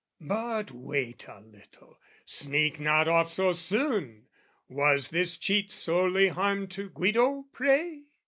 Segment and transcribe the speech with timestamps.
[0.19, 4.25] But wait a little, sneak not off so soon!
[4.67, 8.05] Was this cheat solely harm to Guido, pray?